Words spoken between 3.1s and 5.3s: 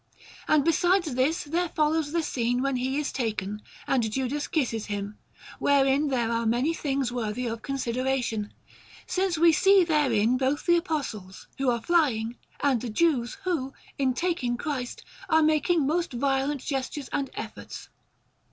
taken and Judas kisses Him,